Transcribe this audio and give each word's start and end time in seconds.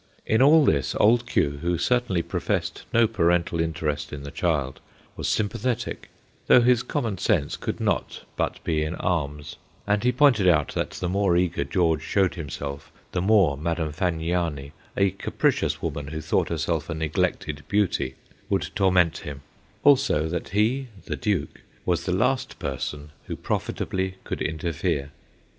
In 0.25 0.41
all 0.41 0.65
this 0.65 0.95
Old 0.99 1.27
Q. 1.27 1.59
who 1.61 1.77
certainly 1.77 2.23
professed 2.23 2.85
no 2.91 3.05
parental 3.05 3.59
interest 3.59 4.11
in 4.11 4.23
the 4.23 4.31
child 4.31 4.79
was 5.15 5.27
sympathetic, 5.27 6.09
MIE 6.09 6.09
MIE 6.09 6.47
71 6.47 6.47
though 6.47 6.65
his 6.65 6.81
common 6.81 7.17
sense 7.19 7.55
could 7.55 7.79
not 7.79 8.23
but 8.35 8.63
be 8.63 8.81
in 8.83 8.95
arms, 8.95 9.57
and 9.85 10.03
he 10.03 10.11
pointed 10.11 10.47
out 10.47 10.69
that 10.69 10.89
the 10.89 11.07
more 11.07 11.37
eager 11.37 11.63
George 11.63 12.01
showed 12.01 12.33
himself, 12.33 12.91
the 13.11 13.21
more 13.21 13.55
Madame 13.55 13.91
Fagniani, 13.93 14.71
a 14.97 15.11
capricious 15.11 15.83
woman 15.83 16.07
who 16.07 16.19
thought 16.19 16.49
herself 16.49 16.89
a 16.89 16.95
neglected 16.95 17.63
beauty, 17.67 18.15
would 18.49 18.71
torment 18.73 19.19
him; 19.19 19.41
also 19.83 20.27
that 20.27 20.49
he, 20.49 20.87
the 21.05 21.15
Duke, 21.15 21.61
was 21.85 22.07
the 22.07 22.11
last 22.11 22.57
person 22.57 23.11
who 23.25 23.35
profitably 23.35 24.15
could 24.23 24.41
inter 24.41 24.73
fere. 24.73 25.11